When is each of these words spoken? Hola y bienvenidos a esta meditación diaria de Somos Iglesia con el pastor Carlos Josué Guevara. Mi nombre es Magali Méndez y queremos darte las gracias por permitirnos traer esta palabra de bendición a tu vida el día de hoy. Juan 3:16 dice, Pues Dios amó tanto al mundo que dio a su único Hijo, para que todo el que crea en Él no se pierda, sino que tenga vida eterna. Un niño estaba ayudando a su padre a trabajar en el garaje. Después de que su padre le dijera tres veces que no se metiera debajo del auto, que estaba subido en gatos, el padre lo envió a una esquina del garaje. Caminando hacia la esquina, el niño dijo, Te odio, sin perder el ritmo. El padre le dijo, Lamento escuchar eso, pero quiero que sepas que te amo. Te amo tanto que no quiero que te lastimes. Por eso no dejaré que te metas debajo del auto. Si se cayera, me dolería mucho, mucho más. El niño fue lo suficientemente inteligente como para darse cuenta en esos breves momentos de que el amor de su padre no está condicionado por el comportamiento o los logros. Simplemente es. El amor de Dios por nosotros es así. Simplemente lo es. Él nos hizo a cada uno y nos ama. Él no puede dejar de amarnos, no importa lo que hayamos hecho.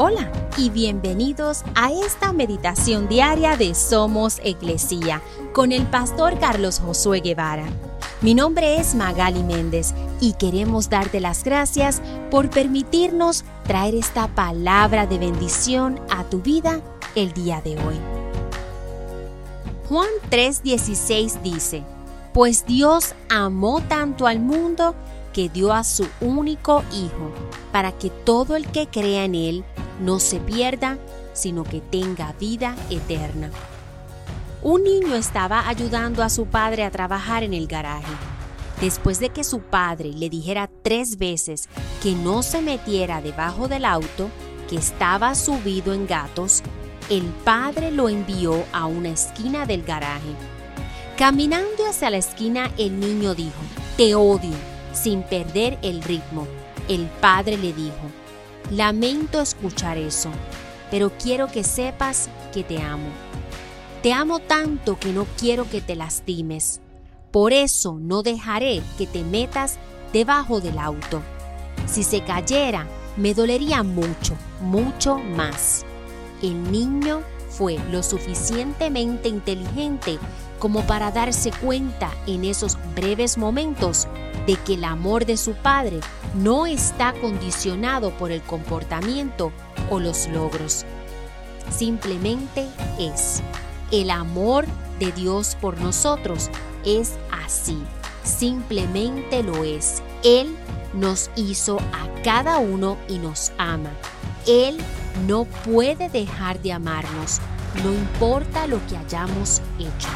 Hola 0.00 0.30
y 0.56 0.70
bienvenidos 0.70 1.64
a 1.74 1.90
esta 1.90 2.32
meditación 2.32 3.08
diaria 3.08 3.56
de 3.56 3.74
Somos 3.74 4.38
Iglesia 4.44 5.20
con 5.52 5.72
el 5.72 5.88
pastor 5.88 6.38
Carlos 6.38 6.78
Josué 6.78 7.18
Guevara. 7.18 7.64
Mi 8.20 8.32
nombre 8.32 8.76
es 8.78 8.94
Magali 8.94 9.42
Méndez 9.42 9.94
y 10.20 10.34
queremos 10.34 10.88
darte 10.88 11.18
las 11.18 11.42
gracias 11.42 12.00
por 12.30 12.48
permitirnos 12.48 13.44
traer 13.66 13.96
esta 13.96 14.28
palabra 14.28 15.08
de 15.08 15.18
bendición 15.18 15.98
a 16.10 16.22
tu 16.22 16.42
vida 16.42 16.80
el 17.16 17.32
día 17.32 17.60
de 17.60 17.72
hoy. 17.72 17.96
Juan 19.88 20.10
3:16 20.30 21.42
dice, 21.42 21.82
Pues 22.32 22.64
Dios 22.66 23.16
amó 23.28 23.80
tanto 23.80 24.28
al 24.28 24.38
mundo 24.38 24.94
que 25.32 25.48
dio 25.48 25.72
a 25.72 25.82
su 25.82 26.06
único 26.20 26.84
Hijo, 26.92 27.32
para 27.72 27.90
que 27.90 28.10
todo 28.10 28.54
el 28.54 28.68
que 28.68 28.86
crea 28.86 29.24
en 29.24 29.34
Él 29.34 29.64
no 30.00 30.20
se 30.20 30.40
pierda, 30.40 30.98
sino 31.32 31.64
que 31.64 31.80
tenga 31.80 32.32
vida 32.32 32.74
eterna. 32.90 33.50
Un 34.62 34.82
niño 34.82 35.14
estaba 35.14 35.68
ayudando 35.68 36.22
a 36.22 36.28
su 36.28 36.46
padre 36.46 36.84
a 36.84 36.90
trabajar 36.90 37.44
en 37.44 37.54
el 37.54 37.66
garaje. 37.66 38.12
Después 38.80 39.20
de 39.20 39.30
que 39.30 39.44
su 39.44 39.60
padre 39.60 40.12
le 40.12 40.28
dijera 40.28 40.68
tres 40.82 41.18
veces 41.18 41.68
que 42.02 42.12
no 42.12 42.42
se 42.42 42.60
metiera 42.60 43.20
debajo 43.20 43.68
del 43.68 43.84
auto, 43.84 44.30
que 44.68 44.76
estaba 44.76 45.34
subido 45.34 45.94
en 45.94 46.06
gatos, 46.06 46.62
el 47.08 47.24
padre 47.44 47.90
lo 47.90 48.08
envió 48.08 48.64
a 48.72 48.86
una 48.86 49.08
esquina 49.10 49.64
del 49.64 49.82
garaje. 49.82 50.34
Caminando 51.16 51.86
hacia 51.88 52.10
la 52.10 52.18
esquina, 52.18 52.70
el 52.78 53.00
niño 53.00 53.34
dijo, 53.34 53.60
Te 53.96 54.14
odio, 54.14 54.54
sin 54.92 55.22
perder 55.22 55.78
el 55.82 56.02
ritmo. 56.02 56.46
El 56.88 57.06
padre 57.20 57.56
le 57.56 57.72
dijo, 57.72 58.10
Lamento 58.70 59.40
escuchar 59.40 59.96
eso, 59.96 60.30
pero 60.90 61.10
quiero 61.10 61.46
que 61.46 61.64
sepas 61.64 62.28
que 62.52 62.62
te 62.62 62.82
amo. 62.82 63.08
Te 64.02 64.12
amo 64.12 64.38
tanto 64.38 64.98
que 64.98 65.12
no 65.12 65.26
quiero 65.38 65.68
que 65.68 65.80
te 65.80 65.96
lastimes. 65.96 66.80
Por 67.30 67.52
eso 67.52 67.98
no 68.00 68.22
dejaré 68.22 68.82
que 68.96 69.06
te 69.06 69.24
metas 69.24 69.78
debajo 70.12 70.60
del 70.60 70.78
auto. 70.78 71.22
Si 71.86 72.02
se 72.02 72.22
cayera, 72.22 72.86
me 73.16 73.34
dolería 73.34 73.82
mucho, 73.82 74.36
mucho 74.60 75.18
más. 75.18 75.84
El 76.42 76.70
niño 76.70 77.22
fue 77.50 77.78
lo 77.90 78.02
suficientemente 78.02 79.28
inteligente 79.28 80.18
como 80.58 80.86
para 80.86 81.10
darse 81.10 81.50
cuenta 81.50 82.10
en 82.26 82.44
esos 82.44 82.76
breves 82.94 83.38
momentos 83.38 84.06
de 84.48 84.56
que 84.56 84.74
el 84.74 84.84
amor 84.84 85.26
de 85.26 85.36
su 85.36 85.52
padre 85.52 86.00
no 86.34 86.66
está 86.66 87.12
condicionado 87.12 88.12
por 88.12 88.32
el 88.32 88.40
comportamiento 88.40 89.52
o 89.90 90.00
los 90.00 90.26
logros. 90.28 90.86
Simplemente 91.70 92.66
es. 92.98 93.42
El 93.92 94.08
amor 94.08 94.64
de 94.98 95.12
Dios 95.12 95.54
por 95.60 95.78
nosotros 95.78 96.48
es 96.86 97.12
así. 97.44 97.76
Simplemente 98.24 99.42
lo 99.42 99.64
es. 99.64 100.02
Él 100.24 100.56
nos 100.94 101.30
hizo 101.36 101.76
a 101.92 102.22
cada 102.24 102.56
uno 102.56 102.96
y 103.06 103.18
nos 103.18 103.52
ama. 103.58 103.90
Él 104.46 104.78
no 105.26 105.44
puede 105.44 106.08
dejar 106.08 106.58
de 106.62 106.72
amarnos, 106.72 107.38
no 107.84 107.92
importa 107.92 108.66
lo 108.66 108.78
que 108.86 108.96
hayamos 108.96 109.60
hecho. 109.78 110.08